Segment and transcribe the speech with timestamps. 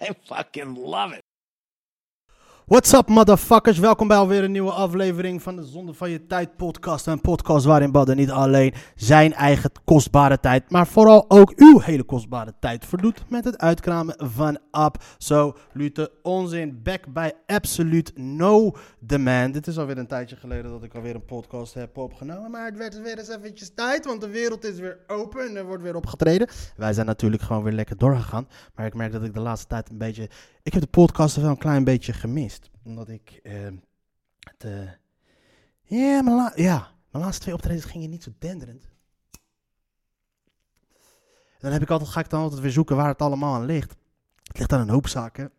[0.10, 1.22] I fucking love it.
[2.70, 3.78] What's up, motherfuckers?
[3.78, 7.06] Welkom bij alweer een nieuwe aflevering van de Zonde van Je Tijd podcast.
[7.06, 12.02] Een podcast waarin Badden niet alleen zijn eigen kostbare tijd, maar vooral ook uw hele
[12.02, 16.80] kostbare tijd verdoet met het uitkramen van absolute onzin.
[16.82, 19.54] Back bij Absolute No Demand.
[19.54, 22.76] Dit is alweer een tijdje geleden dat ik alweer een podcast heb opgenomen, maar het
[22.76, 25.96] werd weer eens eventjes tijd, want de wereld is weer open en er wordt weer
[25.96, 26.48] opgetreden.
[26.76, 29.90] Wij zijn natuurlijk gewoon weer lekker doorgegaan, maar ik merk dat ik de laatste tijd
[29.90, 30.28] een beetje...
[30.70, 33.68] Ik heb de podcast wel een klein beetje gemist omdat ik uh,
[34.38, 34.90] het, uh,
[35.84, 36.22] ja,
[37.10, 38.88] mijn laatste twee optredens gingen niet zo denderend.
[41.58, 43.96] Dan heb ik altijd, ga ik dan altijd weer zoeken waar het allemaal aan ligt.
[44.42, 45.52] Het ligt aan een hoop zaken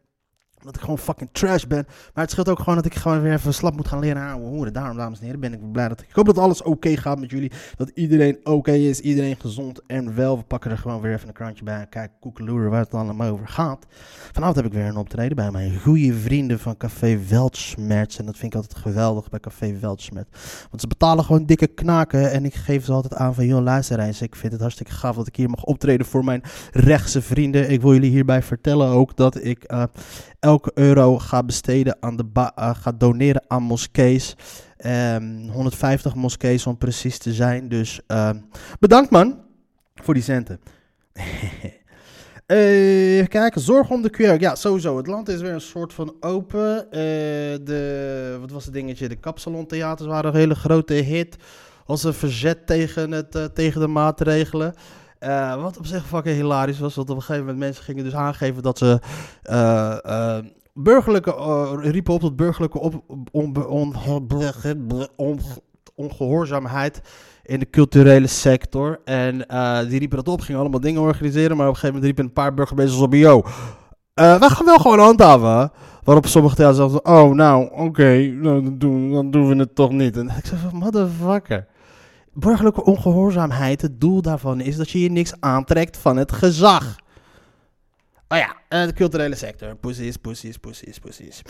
[0.63, 1.85] dat ik gewoon fucking trash ben.
[1.87, 4.41] Maar het scheelt ook gewoon dat ik gewoon weer even slap moet gaan leren aan
[4.41, 4.73] horen.
[4.73, 6.07] Daarom, dames en heren, ben ik blij dat ik...
[6.07, 7.51] Ik hoop dat alles oké gaat met jullie.
[7.75, 8.99] Dat iedereen oké is.
[8.99, 10.37] Iedereen gezond en wel.
[10.37, 11.79] We pakken er gewoon weer even een krantje bij.
[11.79, 13.85] En kijken koekeloeren waar het allemaal over gaat.
[14.31, 18.17] Vanavond heb ik weer een optreden bij mijn goede vrienden van Café Weltschmerz.
[18.17, 20.27] En dat vind ik altijd geweldig bij Café Weltschmerz.
[20.69, 22.31] Want ze betalen gewoon dikke knaken.
[22.31, 23.99] En ik geef ze altijd aan van, joh, luister.
[24.21, 27.69] Ik vind het hartstikke gaaf dat ik hier mag optreden voor mijn rechtse vrienden.
[27.69, 29.71] Ik wil jullie hierbij vertellen ook dat ik...
[29.73, 29.83] Uh,
[30.51, 34.35] elke euro ga besteden aan de uh, ga doneren aan moskees.
[34.85, 37.69] Um, 150 moskees om precies te zijn.
[37.69, 38.29] Dus uh,
[38.79, 39.39] bedankt man
[39.95, 40.59] voor die centen.
[42.47, 44.41] uh, even kijken, zorg om de QR.
[44.41, 44.97] Ja, sowieso.
[44.97, 46.85] Het land is weer een soort van open.
[46.85, 46.99] Uh,
[47.63, 49.09] de, wat was het dingetje?
[49.09, 51.35] De kapsalontheaters waren een hele grote hit.
[51.85, 54.73] Als een verzet tegen, het, tegen de maatregelen.
[55.25, 58.15] Uh, wat op zich fucking hilarisch was, want op een gegeven moment mensen gingen dus
[58.15, 58.99] aangeven dat ze
[59.51, 60.37] uh, uh,
[60.73, 61.35] burgerlijke,
[61.81, 63.95] riepen op tot burgerlijke op, on, on,
[65.15, 65.39] on,
[65.95, 67.01] ongehoorzaamheid
[67.43, 68.99] in de culturele sector.
[69.05, 69.37] En
[69.89, 72.43] die riepen dat op, gingen allemaal dingen organiseren, maar op een gegeven moment riepen een
[72.43, 73.43] paar burgemeesters op, yo,
[74.13, 75.71] wij gaan wel gewoon handhaven.
[76.03, 79.91] Waarop sommige theaters zeiden, oh nou, oké, nou, dan, doen, dan doen we het toch
[79.91, 80.17] niet.
[80.17, 81.67] En ik zei motherfucker.
[82.33, 86.95] Burgerlijke ongehoorzaamheid, het doel daarvan is dat je je niks aantrekt van het gezag.
[88.27, 89.75] Oh ja, de culturele sector.
[89.75, 91.41] Precies, precies, precies, precies.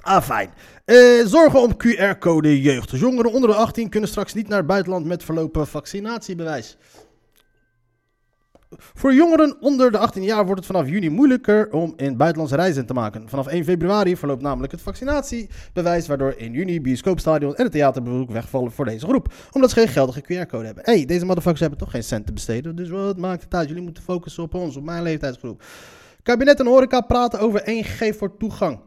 [0.00, 0.50] Ah, fijn.
[0.84, 2.90] Uh, zorgen om QR-code jeugd.
[2.90, 6.76] Jongeren onder de 18 kunnen straks niet naar het buitenland met verlopen vaccinatiebewijs.
[8.78, 12.86] Voor jongeren onder de 18 jaar wordt het vanaf juni moeilijker om in buitenlandse reizen
[12.86, 13.28] te maken.
[13.28, 18.72] Vanaf 1 februari verloopt namelijk het vaccinatiebewijs, waardoor in juni bioscoopstadion en het theaterbezoek wegvallen
[18.72, 19.32] voor deze groep.
[19.52, 20.84] Omdat ze geen geldige QR-code hebben.
[20.84, 23.68] hey, deze motherfuckers hebben toch geen cent te besteden, dus wat maakt het uit?
[23.68, 25.62] Jullie moeten focussen op ons, op mijn leeftijdsgroep.
[26.22, 28.80] Kabinet en horeca praten over 1G voor toegang.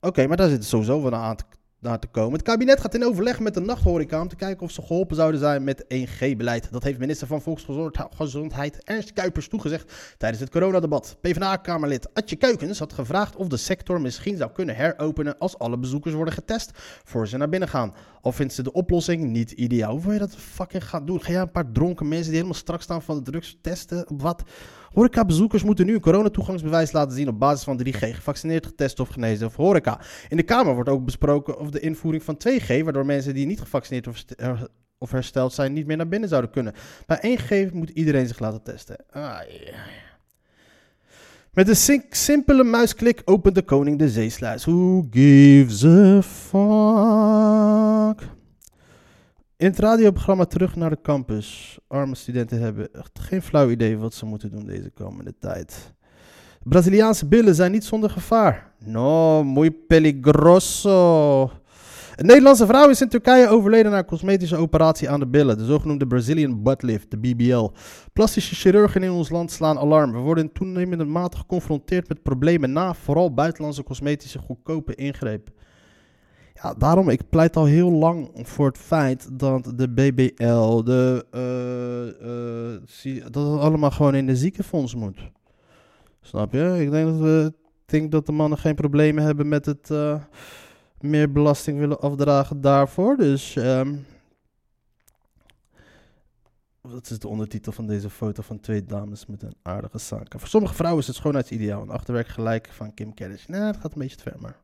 [0.00, 1.44] Oké, maar daar zit sowieso wel aan te
[1.84, 2.32] naar te komen.
[2.32, 5.40] Het kabinet gaat in overleg met de nachthoreca om te kijken of ze geholpen zouden
[5.40, 6.72] zijn met 1G-beleid.
[6.72, 11.16] Dat heeft minister van Volksgezondheid Ernst Kuipers toegezegd tijdens het coronadebat.
[11.20, 16.14] PvdA-kamerlid Atje Kuikens had gevraagd of de sector misschien zou kunnen heropenen als alle bezoekers
[16.14, 16.70] worden getest
[17.04, 17.94] voor ze naar binnen gaan.
[18.24, 19.92] Al vindt ze de oplossing niet ideaal.
[19.92, 21.22] Hoe wil je dat fucking gaan doen?
[21.22, 24.06] Ga jij een paar dronken mensen die helemaal strak staan van de drugs testen?
[24.16, 24.42] Wat?
[24.92, 29.46] Horeca-bezoekers moeten nu een coronatoegangsbewijs laten zien op basis van 3G, gevaccineerd, getest of genezen
[29.46, 30.00] of horeca.
[30.28, 33.60] In de Kamer wordt ook besproken of de invoering van 2G, waardoor mensen die niet
[33.60, 34.24] gevaccineerd of,
[34.98, 36.72] of hersteld zijn niet meer naar binnen zouden kunnen.
[37.06, 38.96] Bij 1G moet iedereen zich laten testen.
[39.10, 39.84] Ah, ja.
[41.54, 44.64] Met een simpele muisklik opent de koning de zeesluis.
[44.64, 46.58] Who gives a fuck?
[49.56, 51.78] In het radioprogramma Terug naar de Campus.
[51.88, 55.94] Arme studenten hebben echt geen flauw idee wat ze moeten doen deze komende tijd.
[56.62, 58.72] Braziliaanse billen zijn niet zonder gevaar.
[58.84, 61.50] No, muy peligroso.
[62.14, 65.64] Een Nederlandse vrouw is in Turkije overleden na een cosmetische operatie aan de billen, de
[65.64, 67.70] zogenoemde Brazilian butt lift, de BBL.
[68.12, 70.12] Plastische chirurgen in ons land slaan alarm.
[70.12, 75.54] We worden in toenemende mate geconfronteerd met problemen na vooral buitenlandse cosmetische goedkope ingrepen.
[76.62, 83.14] Ja, daarom, ik pleit al heel lang voor het feit dat de BBL, de, uh,
[83.14, 85.18] uh, dat het allemaal gewoon in de ziekenfonds moet.
[86.20, 86.76] Snap je?
[86.80, 87.52] Ik denk dat, we,
[87.86, 90.14] ik denk dat de mannen geen problemen hebben met het uh,
[91.04, 93.16] meer belasting willen afdragen daarvoor.
[93.16, 94.06] Dus um,
[96.88, 100.38] Wat is de ondertitel van deze foto van twee dames met een aardige zaken?
[100.38, 101.82] Voor sommige vrouwen is het schoonheidsideaal.
[101.82, 103.58] Een achterwerk gelijk van Kim Kardashian.
[103.58, 104.56] Nee, dat gaat een beetje te ver, maar...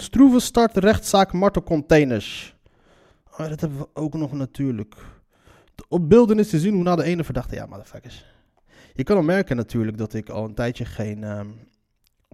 [0.00, 2.56] Stroeven start rechtszaak martelcontainers.
[3.30, 4.94] Oh, dat hebben we ook nog natuurlijk.
[5.88, 7.54] Op beelden is te zien hoe na de ene verdachte...
[7.54, 8.24] Ja, motherfuckers.
[8.94, 11.48] Je kan al merken natuurlijk dat ik al een tijdje geen ehm,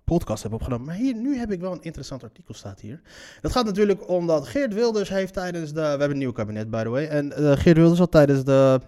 [0.08, 0.86] podcast heb opgenomen.
[0.86, 3.00] Maar hier, nu heb ik wel een interessant artikel staat hier.
[3.40, 5.80] Dat gaat natuurlijk omdat Geert Wilders heeft tijdens de...
[5.80, 7.06] We hebben een nieuw kabinet, by the way.
[7.06, 8.80] En uh, Geert Wilders had tijdens de...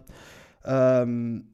[0.69, 1.49] Um,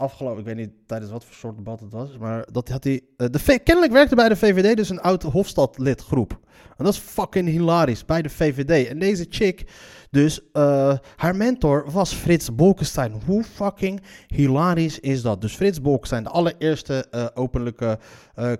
[0.00, 3.00] afgelopen, ik weet niet tijdens wat voor soort debat het was, maar dat had hij.
[3.16, 6.38] Uh, de kennelijk werkte bij de VVD dus een oud Hofstadlidgroep.
[6.76, 8.88] En dat is fucking hilarisch bij de VVD.
[8.88, 9.64] En deze chick,
[10.10, 13.12] dus uh, haar mentor was Frits Bolkestein.
[13.26, 15.40] Hoe fucking hilarisch is dat?
[15.40, 17.98] Dus Frits Bolkestein, de allereerste uh, openlijke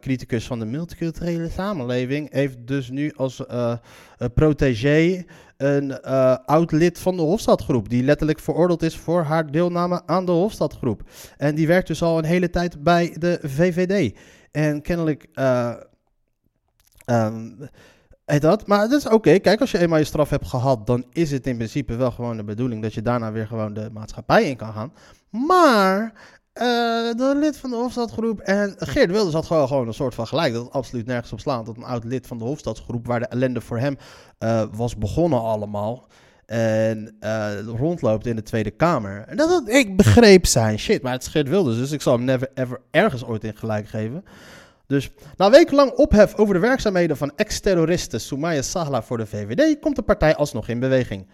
[0.00, 3.42] criticus van de multiculturele samenleving, heeft dus nu als
[4.34, 5.24] protégé
[5.56, 7.88] een uh, oud lid van de Hofstadgroep.
[7.88, 11.02] Die letterlijk veroordeeld is voor haar deelname aan de Hofstadgroep.
[11.36, 14.16] En die werkt dus al een hele tijd bij de VVD.
[14.50, 15.26] En kennelijk.
[15.34, 15.74] Uh,
[18.38, 18.66] dat.
[18.66, 19.38] Maar dat is oké.
[19.38, 22.36] Kijk, als je eenmaal je straf hebt gehad, dan is het in principe wel gewoon
[22.36, 24.92] de bedoeling dat je daarna weer gewoon de maatschappij in kan gaan.
[25.30, 26.12] Maar
[26.54, 26.62] uh,
[27.16, 28.40] de lid van de Hofstadgroep.
[28.40, 30.52] En Geert Wilders had gewoon, gewoon een soort van gelijk.
[30.52, 31.66] Dat het absoluut nergens op slaat.
[31.66, 33.96] Dat een oud lid van de Hofstadgroep, waar de ellende voor hem
[34.38, 36.06] uh, was begonnen allemaal.
[36.46, 39.24] En uh, rondloopt in de Tweede Kamer.
[39.26, 41.02] En dat, dat, ik begreep zijn shit.
[41.02, 41.76] Maar het is Geert Wilders.
[41.76, 44.24] Dus ik zal hem never ever ergens ooit in gelijk geven.
[44.90, 49.96] Dus na wekenlang ophef over de werkzaamheden van ex-terroriste Soumaya Sahla voor de VVD komt
[49.96, 51.26] de partij alsnog in beweging.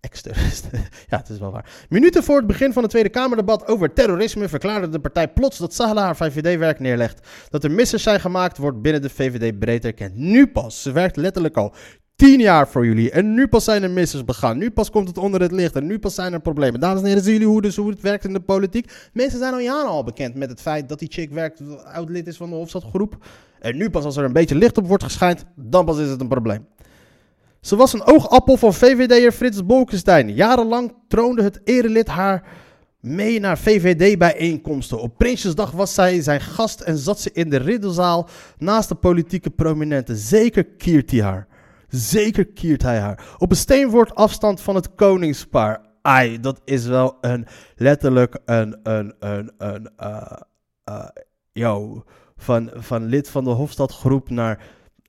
[0.00, 0.70] Ex-terroristen.
[1.10, 1.70] ja, het is wel waar.
[1.88, 5.74] Minuten voor het begin van het Tweede Kamerdebat over terrorisme verklaarde de partij plots dat
[5.74, 7.28] Sahla haar VVD-werk neerlegt.
[7.50, 10.16] Dat er missers zijn gemaakt wordt binnen de VVD breed erkend.
[10.16, 10.82] Nu pas.
[10.82, 11.74] Ze werkt letterlijk al
[12.20, 13.10] tien jaar voor jullie.
[13.10, 14.58] En nu pas zijn er missers begaan.
[14.58, 15.76] Nu pas komt het onder het licht.
[15.76, 16.80] En nu pas zijn er problemen.
[16.80, 18.92] Dames en heren, zien jullie hoe, dus, hoe het werkt in de politiek?
[19.12, 22.26] Mensen zijn al jaren al bekend met het feit dat die chick werkt, oud lid
[22.26, 23.16] is van de Hofstadgroep.
[23.60, 26.20] En nu pas als er een beetje licht op wordt geschijnd, dan pas is het
[26.20, 26.66] een probleem.
[27.60, 30.34] Ze was een oogappel van VVD'er Frits Bolkestein.
[30.34, 32.48] Jarenlang troonde het erelid haar
[33.00, 35.00] mee naar VVD-bijeenkomsten.
[35.00, 38.28] Op Prinsjesdag was zij zijn gast en zat ze in de riddelzaal
[38.58, 40.16] naast de politieke prominenten.
[40.16, 41.48] Zeker kiert hij haar.
[41.90, 43.34] Zeker kiert hij haar.
[43.38, 45.80] Op een steenwoord afstand van het koningspaar.
[46.02, 47.46] Ai, dat is wel een
[47.76, 49.90] letterlijk een, een, een, een,
[51.54, 51.96] uh,
[52.36, 54.62] van, van lid van de Hofstadgroep naar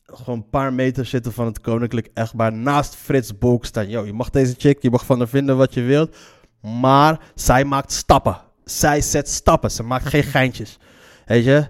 [0.06, 3.90] gewoon een paar meter zitten van het koninklijk echtbaar naast Frits Bolkestein.
[3.90, 6.16] Yo, je mag deze chick, je mag van haar vinden wat je wilt,
[6.62, 8.42] maar zij maakt stappen.
[8.64, 10.80] Zij zet stappen, ze maakt geen geintjes.
[11.26, 11.70] Weet je?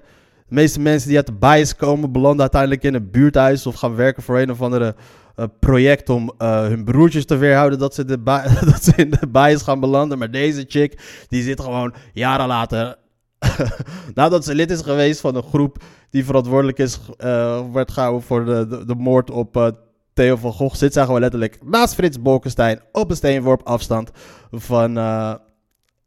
[0.52, 3.96] De meeste mensen die uit de bias komen, belanden uiteindelijk in een buurthuis of gaan
[3.96, 4.96] werken voor een of andere
[5.36, 8.24] uh, project om uh, hun broertjes te weerhouden dat ze, de
[8.72, 10.18] dat ze in de bias gaan belanden.
[10.18, 12.98] Maar deze chick, die zit gewoon jaren later,
[14.14, 18.46] nadat ze lid is geweest van een groep die verantwoordelijk is, uh, werd gehouden voor
[18.46, 19.76] de, de, moord op
[20.14, 24.12] Theo van Gogh, zit zij gewoon letterlijk naast Frits Bolkestein op een steenworp afstand
[24.52, 24.94] van,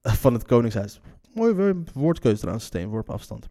[0.03, 1.01] van het Koningshuis.
[1.35, 3.49] Mooi woordkeuze trouwens, steenworp afstand.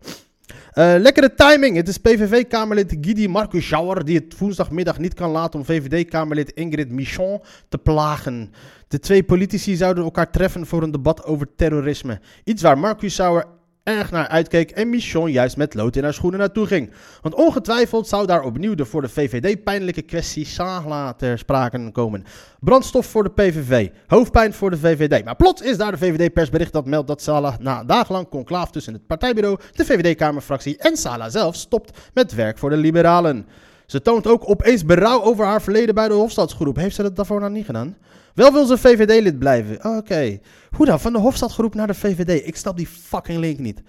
[0.50, 1.76] Uh, lekkere timing.
[1.76, 6.92] Het is PVV-Kamerlid Guidi Marcus Schauer die het woensdagmiddag niet kan laten om VVD-Kamerlid Ingrid
[6.92, 8.54] Michon te plagen.
[8.88, 12.20] De twee politici zouden elkaar treffen voor een debat over terrorisme.
[12.44, 13.46] Iets waar Marcus Schauer
[13.84, 16.92] erg naar uitkeek en Michon juist met lood in haar schoenen naartoe ging.
[17.22, 22.24] Want ongetwijfeld zou daar opnieuw de voor de VVD pijnlijke kwestie Sala ter sprake komen.
[22.60, 25.26] Brandstof voor de PVV, hoofdpijn voor de VVD.
[25.26, 29.08] Maar plots is daar de VVD-persbericht dat meldt dat Sala na dagenlang conclaaf tussen het
[29.08, 33.46] partijbureau, de VVD-kamerfractie en Sala zelf stopt met werk voor de liberalen.
[33.86, 36.76] Ze toont ook opeens berouw over haar verleden bij de Hofstadsgroep.
[36.76, 37.98] Heeft ze dat daarvoor nou niet gedaan?
[38.34, 39.98] Wel wil ze VVD-lid blijven.
[39.98, 40.40] Oké.
[40.70, 41.00] Hoe dan?
[41.00, 42.48] Van de Hofstadgroep naar de VVD.
[42.48, 43.84] Ik snap die fucking link niet.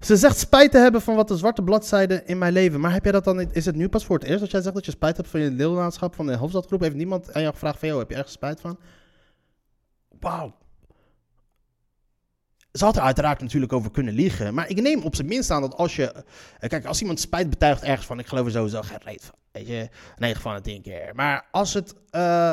[0.00, 2.80] Ze zegt spijt te hebben van wat de zwarte bladzijden in mijn leven.
[2.80, 3.40] Maar heb jij dat dan?
[3.40, 5.40] Is het nu pas voor het eerst dat jij zegt dat je spijt hebt van
[5.40, 6.80] je deelnaamschap van de Hofstadgroep?
[6.80, 8.78] Heeft niemand aan jou gevraagd van, heb je ergens spijt van?
[10.20, 10.54] Wauw.
[12.72, 14.54] Ze had er uiteraard natuurlijk over kunnen liegen.
[14.54, 16.24] Maar ik neem op zijn minst aan dat als je...
[16.58, 18.18] Eh, kijk, als iemand spijt betuigt ergens van...
[18.18, 19.34] Ik geloof er sowieso geen reet van.
[19.52, 19.88] Weet je?
[20.16, 21.10] 9 van de 10 keer.
[21.14, 21.94] Maar als het...
[22.12, 22.52] Uh,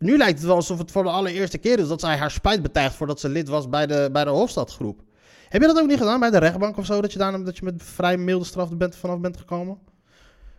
[0.00, 2.62] nu lijkt het wel alsof het voor de allereerste keer is dat zij haar spijt
[2.62, 5.00] betuigt voordat ze lid was bij de, bij de Hofstadgroep.
[5.48, 7.00] Heb je dat ook niet gedaan bij de rechtbank of zo?
[7.00, 9.78] Dat je, daar, dat je met vrij milde straf bent, vanaf bent gekomen?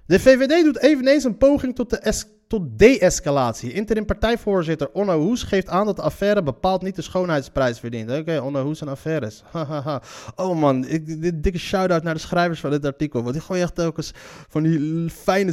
[0.06, 1.98] De VVD doet eveneens een poging tot de
[2.52, 3.74] tot de-escalatie.
[3.74, 8.12] Interim partijvoorzitter Onno Hoes geeft aan dat de affaire bepaald niet de schoonheidsprijs verdient.
[8.12, 9.44] Oké, Onno Hoes en affaires.
[10.36, 13.22] Oh man, ik, dit dikke shout-out naar de schrijvers van dit artikel.
[13.22, 14.12] Want die gooien echt telkens
[14.50, 15.52] van die fijne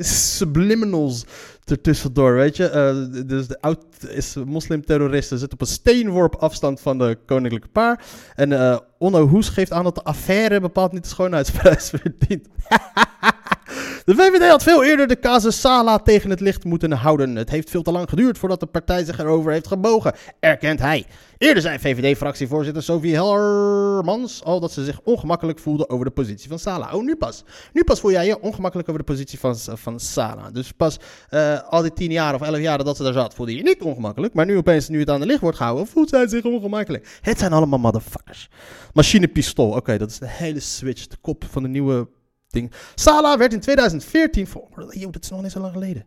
[0.00, 1.24] subliminals
[1.64, 2.68] ertussendoor, weet je.
[2.68, 8.04] Eh, dus de oud is moslimterroristen zit op een steenworp afstand van de koninklijke paar.
[8.34, 12.48] En eh Onno Hoes geeft aan dat de affaire bepaald niet de schoonheidsprijs verdient.
[14.06, 17.36] De VVD had veel eerder de casus Sala tegen het licht moeten houden.
[17.36, 21.06] Het heeft veel te lang geduurd voordat de partij zich erover heeft gebogen, erkent hij.
[21.38, 26.58] Eerder zei VVD-fractievoorzitter Sophie Hellermans al dat ze zich ongemakkelijk voelde over de positie van
[26.58, 26.92] Sala.
[26.92, 27.44] Oh, nu pas.
[27.72, 30.50] Nu pas voel jij je ongemakkelijk over de positie van, van Sala.
[30.50, 30.98] Dus pas
[31.28, 33.64] eh, al die tien jaar of elf jaar dat ze daar zat, voelde je je
[33.64, 34.34] niet ongemakkelijk.
[34.34, 37.18] Maar nu opeens, nu het aan de licht wordt gehouden, voelt zij zich ongemakkelijk.
[37.20, 38.48] Het zijn allemaal motherfuckers.
[38.92, 42.08] Machinepistool, oké, dat is de hele switch, de kop van de nieuwe
[42.94, 45.12] Sala werd in 2014 veroordeeld.
[45.12, 46.04] Dat is nog niet zo lang geleden.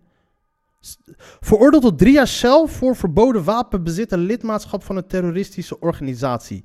[1.40, 6.64] Veroordeeld tot drie jaar cel voor verboden wapenbezit en lidmaatschap van een terroristische organisatie.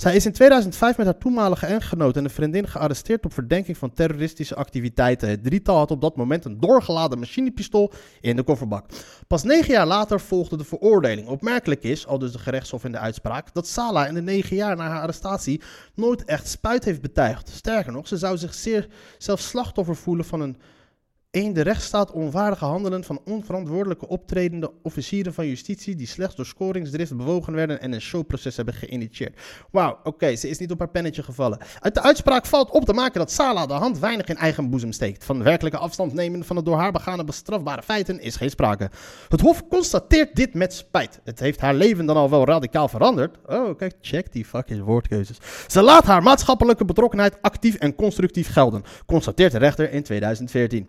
[0.00, 3.92] Zij is in 2005 met haar toenmalige echtgenoot en een vriendin gearresteerd op verdenking van
[3.92, 5.28] terroristische activiteiten.
[5.28, 8.86] Het drietal had op dat moment een doorgeladen machinepistool in de kofferbak.
[9.26, 11.28] Pas negen jaar later volgde de veroordeling.
[11.28, 14.76] Opmerkelijk is, al dus de gerechtshof in de uitspraak, dat Sala in de negen jaar
[14.76, 15.60] na haar arrestatie
[15.94, 17.48] nooit echt spuit heeft betuigd.
[17.48, 18.88] Sterker nog, ze zou zich zeer
[19.18, 20.56] zelfs slachtoffer voelen van een
[21.30, 27.16] een de rechtsstaat onwaardige handelen van onverantwoordelijke optredende officieren van justitie die slechts door scoringsdrift
[27.16, 29.40] bewogen werden en een showproces hebben geïnitieerd.
[29.70, 31.58] Wauw, oké, ze is niet op haar pennetje gevallen.
[31.80, 34.92] Uit de uitspraak valt op te maken dat Sala de hand weinig in eigen boezem
[34.92, 35.24] steekt.
[35.24, 38.90] Van werkelijke afstand nemen van de door haar begane bestrafbare feiten is geen sprake.
[39.28, 41.20] Het Hof constateert dit met spijt.
[41.24, 43.36] Het heeft haar leven dan al wel radicaal veranderd.
[43.46, 45.38] Oh, kijk, check die fucking woordkeuzes.
[45.66, 50.88] Ze laat haar maatschappelijke betrokkenheid actief en constructief gelden, constateert de rechter in 2014.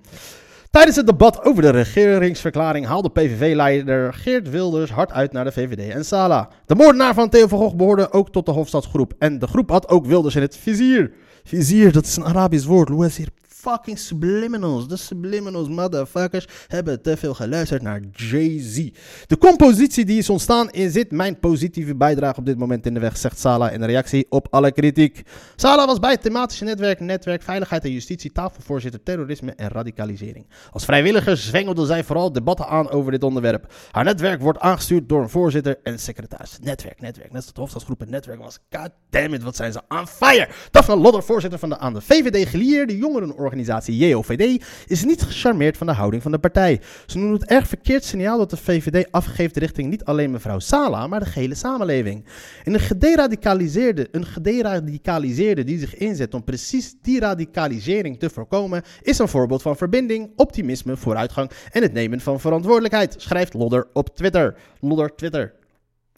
[0.72, 5.90] Tijdens het debat over de regeringsverklaring haalde PVV-leider Geert Wilders hard uit naar de VVD
[5.90, 6.50] en Sala.
[6.66, 9.14] De moordenaar van Theo van Gogh behoorde ook tot de Hofstadsgroep.
[9.20, 11.14] En de groep had ook Wilders in het vizier.
[11.44, 13.16] Vizier, dat is een Arabisch woord.
[13.16, 13.28] Hier.
[13.62, 14.88] Fucking subliminals.
[14.88, 18.90] De subliminals motherfuckers hebben te veel geluisterd naar Jay-Z.
[19.28, 23.18] De compositie die is ontstaan zit mijn positieve bijdrage op dit moment in de weg,
[23.18, 25.22] zegt Sala in reactie op alle kritiek.
[25.56, 30.46] Sala was bij het thematische netwerk Netwerk Veiligheid en Justitie tafelvoorzitter terrorisme en radicalisering.
[30.72, 33.74] Als vrijwilliger zwengelde zij vooral debatten aan over dit onderwerp.
[33.92, 36.58] Haar netwerk wordt aangestuurd door een voorzitter en secretaris.
[36.62, 38.60] Netwerk, netwerk, net als het hoofdstadsgroep netwerk was.
[38.70, 40.48] God damn it, wat zijn ze on fire.
[40.72, 45.88] Daphne Lodder, voorzitter van de aan de VVD gelieerde jongerenorganisatie JOVD, is niet gecharmeerd van
[45.88, 46.82] de houding van de partij.
[47.06, 51.08] Ze noemen het erg verkeerd signaal dat de VVD afgeeft richting niet alleen mevrouw Sala,
[51.08, 52.26] maar de gehele samenleving.
[52.64, 59.20] En een gederadicaliseerde, een gederadicaliseerde die zich inzet om precies die radicalisering te voorkomen, is
[59.20, 64.56] een voorbeeld van verbinding, optimisme, vooruitgang en het nemen van verantwoordelijkheid, schrijft Lodder op Twitter.
[64.80, 65.54] Lodder Twitter.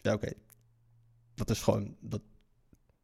[0.02, 0.32] Ja, oké.
[1.36, 1.96] Dat is gewoon.
[2.00, 2.22] Dat,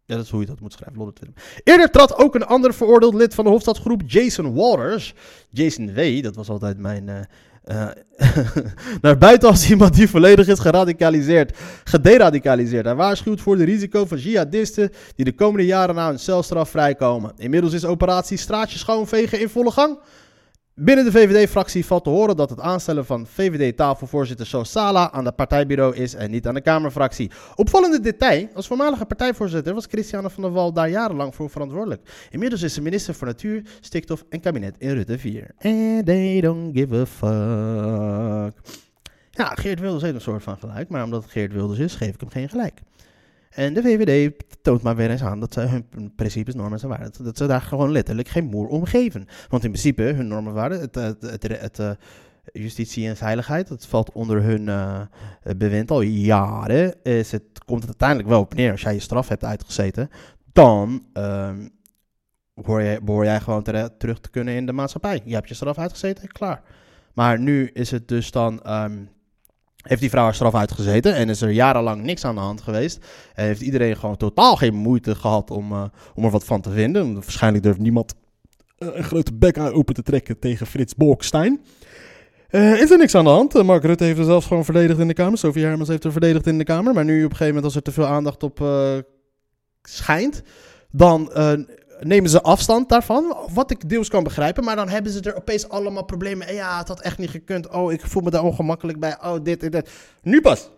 [0.09, 1.33] ja, dat is hoe je dat moet schrijven.
[1.63, 5.13] Eerder trad ook een ander veroordeeld lid van de Hofstadgroep, Jason Waters.
[5.49, 7.09] Jason W., dat was altijd mijn.
[7.09, 7.19] eh,
[7.63, 7.89] eh,
[9.01, 12.85] naar buiten als iemand die volledig is geradicaliseerd, gederadicaliseerd.
[12.85, 17.33] Hij waarschuwt voor de risico van jihadisten die de komende jaren na hun celstraf vrijkomen.
[17.37, 19.99] Inmiddels is operatie Straatje Schoonvegen in volle gang.
[20.81, 25.35] Binnen de VVD-fractie valt te horen dat het aanstellen van VVD-tafelvoorzitter Sos Sala aan het
[25.35, 27.31] partijbureau is en niet aan de Kamerfractie.
[27.55, 32.27] Opvallende detail, als voormalige partijvoorzitter was Christiane van der Wal daar jarenlang voor verantwoordelijk.
[32.29, 35.51] Inmiddels is ze minister voor Natuur, Stikstof en Kabinet in Rutte 4.
[35.61, 38.53] And they don't give a fuck.
[39.31, 42.13] Ja, Geert Wilders heeft een soort van gelijk, maar omdat het Geert Wilders is, geef
[42.13, 42.81] ik hem geen gelijk.
[43.49, 47.23] En de VVD toont maar weer eens aan dat ze hun principes, normen en waarden,
[47.23, 49.27] dat ze daar gewoon letterlijk geen moer om geven.
[49.47, 51.91] Want in principe, hun normen en waarden, het, het, het, eh,
[52.53, 55.01] justitie en veiligheid, dat valt onder hun uh,
[55.57, 57.03] bewind al jaren.
[57.03, 60.09] Is het, komt het uiteindelijk wel op neer, als jij je straf hebt uitgezeten,
[60.51, 61.69] dan um,
[62.53, 65.21] hoor jij, behoor jij gewoon ter, terug te kunnen in de maatschappij.
[65.25, 66.61] Je hebt je straf uitgezeten, klaar.
[67.13, 68.71] Maar nu is het dus dan...
[68.73, 69.09] Um,
[69.81, 73.05] heeft die vrouw haar straf uitgezeten en is er jarenlang niks aan de hand geweest.
[73.33, 75.83] En heeft iedereen gewoon totaal geen moeite gehad om, uh,
[76.15, 77.13] om er wat van te vinden.
[77.13, 78.15] Waarschijnlijk durft niemand
[78.77, 81.61] uh, een grote bek open te trekken tegen Frits Bolkestein.
[82.49, 83.63] Uh, is er niks aan de hand.
[83.63, 85.37] Mark Rutte heeft er zelfs gewoon verdedigd in de Kamer.
[85.37, 86.93] Sophie Hermans heeft er verdedigd in de Kamer.
[86.93, 88.59] Maar nu op een gegeven moment als er te veel aandacht op
[89.81, 90.41] schijnt,
[90.91, 91.31] dan
[91.99, 93.35] nemen ze afstand daarvan.
[93.53, 94.63] Wat ik deels kan begrijpen.
[94.63, 96.47] Maar dan hebben ze er opeens allemaal problemen.
[96.47, 97.69] En ja, het had echt niet gekund.
[97.69, 99.17] Oh, ik voel me daar ongemakkelijk bij.
[99.23, 99.89] Oh, dit en dat.
[100.21, 100.69] Nu pas.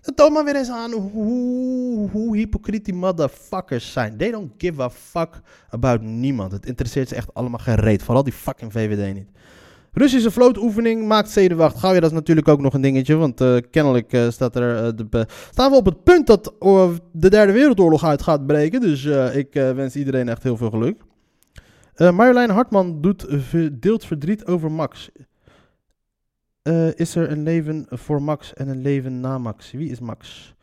[0.00, 4.16] Dat toont maar weer eens aan hoe, hoe hypocriet die motherfuckers zijn.
[4.16, 5.40] They don't give a fuck
[5.70, 6.52] about niemand.
[6.52, 8.02] Het interesseert ze echt allemaal gereed.
[8.02, 9.28] Vooral die fucking VVD niet.
[9.94, 11.78] Russische vlootoefening maakt zenuwacht.
[11.78, 13.16] Gauw, ja, dat is natuurlijk ook nog een dingetje.
[13.16, 16.94] Want eh, kennelijk eh, staat er, eh, de, staan we op het punt dat oh,
[17.12, 18.80] de derde wereldoorlog uit gaat breken.
[18.80, 21.00] Dus ik wens iedereen echt heel veel geluk.
[21.96, 23.26] Marjolein Hartman doet,
[23.82, 25.10] deelt verdriet over Max.
[26.94, 29.70] Is er een leven voor Max en een leven na Max?
[29.70, 30.54] Wie is Max?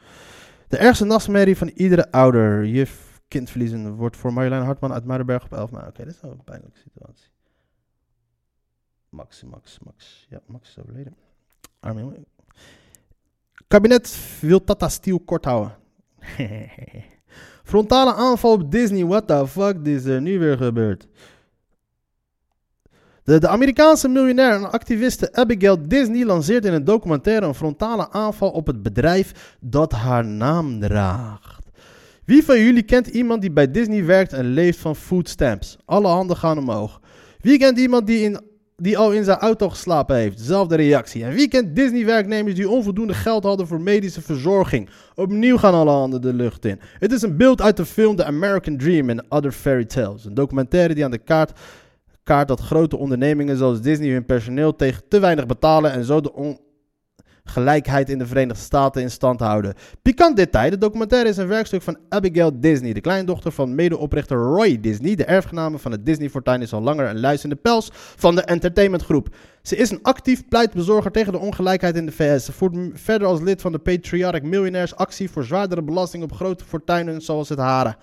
[0.67, 2.65] De ergste nachtmerrie van iedere ouder.
[2.65, 2.88] Je
[3.27, 5.88] kind verliezen wordt voor Marjolein Hartman uit Muidenberg op 11 mei.
[5.88, 7.29] Oké, dit is wel een pijnlijke situatie.
[9.09, 10.27] Max, Max, Max.
[10.29, 11.15] Ja, Max is overleden.
[11.81, 12.25] Jongen.
[13.67, 15.75] Kabinet wil Tata Steel kort houden.
[17.63, 19.05] Frontale aanval op Disney.
[19.05, 21.07] What the fuck is er nu weer gebeurd?
[23.23, 28.49] De, de Amerikaanse miljonair en activiste Abigail Disney lanceert in een documentaire een frontale aanval
[28.49, 31.65] op het bedrijf dat haar naam draagt.
[32.25, 35.77] Wie van jullie kent iemand die bij Disney werkt en leeft van food stamps?
[35.85, 37.01] Alle handen gaan omhoog.
[37.39, 38.39] Wie kent iemand die, in,
[38.79, 40.38] die al in zijn auto geslapen heeft?
[40.38, 41.24] Dezelfde reactie.
[41.24, 44.89] En wie kent Disney-werknemers die onvoldoende geld hadden voor medische verzorging?
[45.15, 46.79] Opnieuw gaan alle handen de lucht in.
[47.00, 50.25] Het is een beeld uit de film The American Dream and Other Fairy Tales.
[50.25, 51.51] Een documentaire die aan de kaart
[52.24, 56.33] kaart dat grote ondernemingen zoals Disney hun personeel tegen te weinig betalen en zo de
[57.49, 59.73] ongelijkheid in de Verenigde Staten in stand houden.
[60.01, 64.79] Pikant detail, de documentaire is een werkstuk van Abigail Disney, de kleindochter van medeoprichter Roy
[64.79, 65.15] Disney.
[65.15, 68.41] De erfgename van het Disney-fortuin is al langer een luis in de pels van de
[68.41, 69.35] entertainmentgroep.
[69.61, 72.45] Ze is een actief pleitbezorger tegen de ongelijkheid in de VS.
[72.45, 76.63] Ze voert verder als lid van de Patriotic Millionaires actie voor zwaardere belasting op grote
[76.65, 77.95] fortuinen zoals het hare.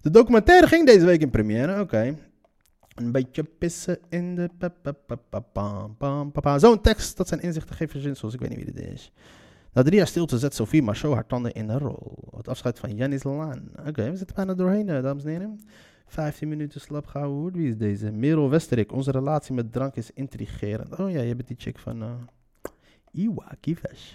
[0.00, 2.14] De documentaire ging deze week in première, oké.
[2.94, 4.50] Een beetje pissen in de...
[6.56, 8.34] Zo'n tekst, dat zijn inzichten, geen verzinsels.
[8.34, 9.12] Ik weet niet wie dit is.
[9.72, 12.28] Na drie jaar stilte zet Sophie Marceau haar tanden in de rol.
[12.36, 13.70] Het afscheid van Janis Laan.
[13.86, 15.60] Oké, we zitten bijna doorheen, eh, dames en heren.
[16.06, 17.60] 15 minuten slap gehouden.
[17.60, 18.10] Wie is deze?
[18.10, 18.92] Merel Westerik.
[18.92, 20.98] Onze relatie met drank is intrigerend.
[20.98, 22.02] Oh ja, je bent die chick van...
[22.02, 22.10] eh
[23.12, 24.14] Iwa Kivesh.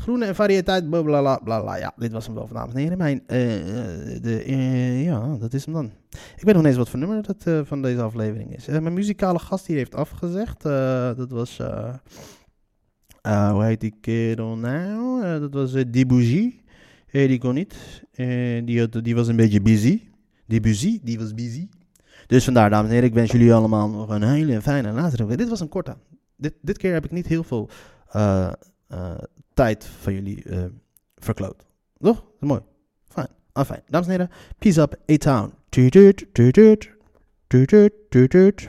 [0.00, 1.76] Groene en variëteit, bla bla.
[1.76, 2.98] Ja, dit was hem wel, dames en heren.
[2.98, 5.90] Mijn, eh, eh, de, eh, ja, dat is hem dan.
[6.36, 8.66] Ik weet nog eens wat voor nummer dat eh, van deze aflevering is.
[8.66, 10.62] Mijn muzikale gast hier heeft afgezegd.
[11.16, 11.56] Dat was,
[13.22, 15.40] hoe heet die kerel nou?
[15.40, 15.80] Dat was uh.
[17.10, 17.74] Eh, die kon niet.
[18.64, 20.02] Die, die was een beetje busy.
[20.46, 21.68] Debussy, die was busy.
[22.26, 25.36] Dus vandaar, dames en heren, ik wens jullie allemaal nog een hele fijne later.
[25.36, 25.96] Dit was een korte.
[26.36, 27.70] Dit, dit keer heb ik niet heel veel
[28.90, 29.14] eh,
[29.54, 30.64] tijd van jullie eh,
[31.16, 31.66] verkloot.
[31.98, 32.16] Toch?
[32.16, 32.60] Dat is mooi.
[33.52, 33.82] Ah, fijn.
[33.86, 35.52] Dames en heren, peace up, A-Town.